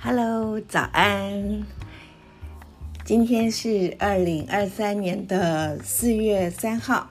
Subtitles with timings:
[0.00, 1.66] Hello，早安！
[3.04, 7.10] 今天是二零二三年的四月三号，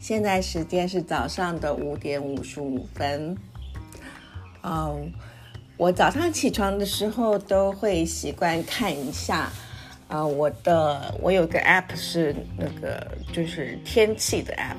[0.00, 3.36] 现在时间是早上的五点五十五分。
[4.62, 5.12] 嗯，
[5.76, 9.50] 我早上起床的时候都会习惯看一下，
[10.06, 14.76] 呃，我的我有个 App 是那个就是天气的 App，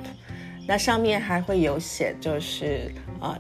[0.66, 2.90] 那上面还会有写就是
[3.20, 3.38] 呃。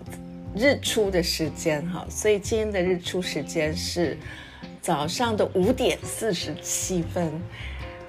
[0.56, 4.18] 日出的时间哈，所以今天的日出时间是
[4.82, 7.32] 早上的五点四十七分，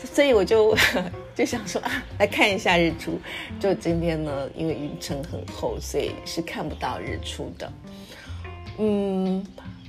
[0.04, 0.74] 所以我就
[1.36, 3.20] 就想说啊，来看一下日出。
[3.60, 7.72] 就今天呢，因为云层很厚，所以是看不到日出的。
[8.78, 9.44] 嗯，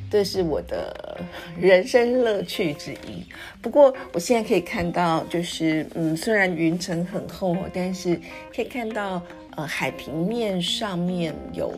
[0.09, 1.21] 这是我的
[1.57, 3.25] 人生乐趣之一。
[3.61, 8.19] 不过我现在可以看到，就是嗯，虽然云层很厚，但是
[8.53, 9.21] 可以看到
[9.55, 11.73] 呃海平面上面有。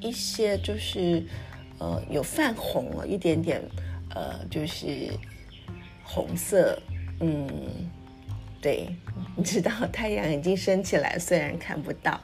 [0.00, 1.22] 一些就是，
[1.78, 3.60] 呃，有泛红了一点点，
[4.14, 5.10] 呃，就是
[6.04, 6.78] 红色，
[7.20, 7.48] 嗯，
[8.60, 8.88] 对，
[9.36, 12.20] 你知道太阳已经升起来，虽然看不到。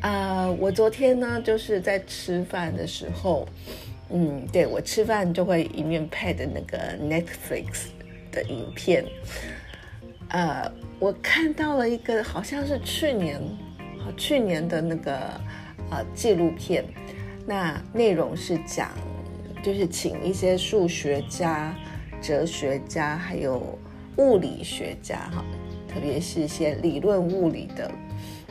[0.00, 3.48] 啊，我昨天呢就是在吃饭的时候，
[4.10, 7.86] 嗯，对我吃饭就会一面配的那个 Netflix
[8.30, 9.04] 的影片，
[10.28, 13.40] 呃，我看到了一个好像是去年，
[14.16, 15.40] 去年的那个。
[15.90, 16.84] 呃，纪录片，
[17.46, 18.90] 那内容是讲，
[19.62, 21.74] 就是请一些数学家、
[22.22, 23.78] 哲学家，还有
[24.16, 25.44] 物理学家，哈，
[25.88, 27.90] 特别是一些理论物理的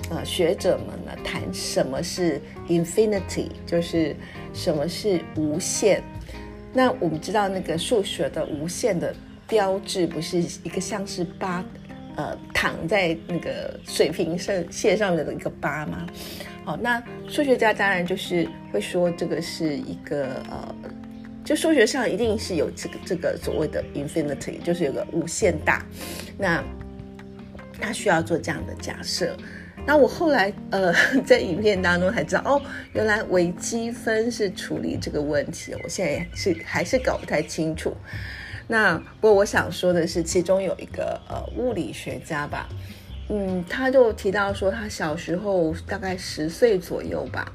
[0.10, 4.16] 呃学者们呢，谈什么是 infinity，就是
[4.54, 6.04] 什么是无限。
[6.74, 9.16] 那我们知道那个数学的无限的
[9.48, 11.64] 标志，不是一个像是八，
[12.20, 16.06] 呃，躺在那个水平线线上面的一个疤吗？
[16.66, 20.76] 好，那数学家当然就是会说这个是一个呃，
[21.46, 25.86] 就数学上一定是有这个这个所谓的 infinity，就是有个无限大。
[26.38, 26.62] 那
[27.80, 29.34] 他需要做这样的假设。
[29.86, 30.94] 那我后来呃
[31.26, 35.74] 在影片当中才知道，哦，原来微积分是处理这个问题。
[35.82, 37.96] 我现在是还是搞不太清楚。
[38.72, 42.70] 那不过我想说的是，其中有一个呃物理学家吧。
[43.28, 47.52] 嗯，他就提到说，他小时候大概十岁左右吧，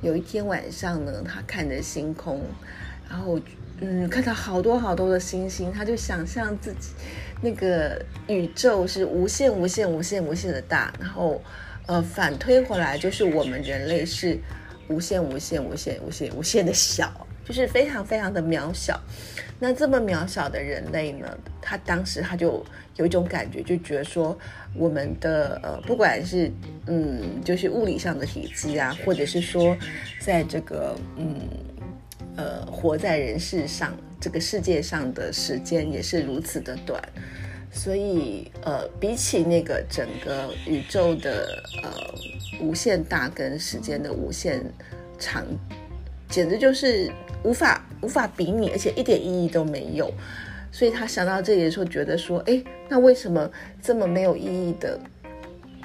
[0.00, 2.40] 有一天晚上呢，他看着星空，
[3.10, 3.38] 然后
[3.80, 6.94] 嗯，看到好多好多的星星，他就想象自己
[7.42, 11.42] 那个宇宙是无限无限无限无限的大，然后
[11.84, 14.38] 呃反推回来就是我们人类是
[14.88, 19.00] 无限无限无限无限无限的小，就是非常非常的渺小。
[19.60, 21.38] 那这么渺小的人类呢？
[21.62, 22.64] 他当时他就
[22.96, 24.36] 有一种感觉，就觉得说，
[24.74, 26.50] 我们的呃，不管是
[26.86, 29.76] 嗯，就是物理上的体积啊，或者是说，
[30.20, 31.40] 在这个嗯
[32.36, 37.00] 呃，活在人世上这个世界上的时间也是如此的短，
[37.70, 41.90] 所以呃，比起那个整个宇宙的呃
[42.60, 44.60] 无限大跟时间的无限
[45.18, 45.46] 长，
[46.34, 47.10] 简直就是
[47.44, 47.80] 无法。
[48.02, 50.12] 无法比拟，而且一点意义都没有，
[50.70, 53.50] 所以他想到这里的时候，觉得说，哎，那为什么
[53.80, 55.00] 这么没有意义的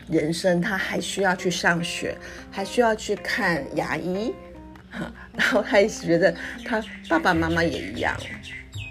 [0.10, 2.14] 人生，他还需要去上学，
[2.52, 4.34] 还需要去看牙医？
[4.92, 6.36] 哈，然后他也觉得
[6.66, 8.14] 他爸爸妈妈也一样，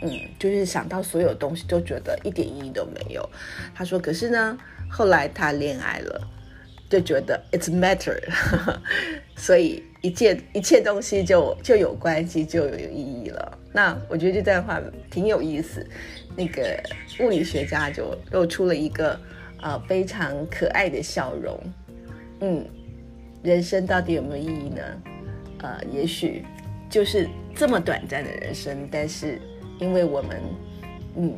[0.01, 3.29] 嗯，就是想到所有东西都觉得一点意义都没有。
[3.75, 4.57] 他说，可是呢，
[4.91, 6.29] 后来他恋爱了。
[6.91, 8.19] 就觉得 it's matter，
[9.37, 13.59] 所以一切一切东西就就有关系，就有意义了。
[13.73, 15.87] 那我觉得这段话挺有意思。
[16.37, 16.81] 那个
[17.21, 19.19] 物理学家就露出了一个
[19.61, 21.61] 呃非常可爱的笑容。
[22.41, 22.65] 嗯，
[23.43, 24.83] 人生到底有没有意义呢？
[25.63, 26.45] 呃，也许
[26.89, 29.41] 就是这么短暂的人生，但是
[29.81, 30.41] 因为我们
[31.17, 31.35] 嗯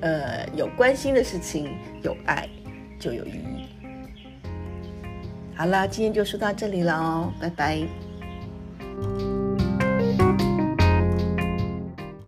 [0.00, 2.48] 呃有关心的事情，有爱，
[2.98, 3.66] 就有意义。
[5.56, 8.03] 好了，今天就说到这里了哦，拜拜。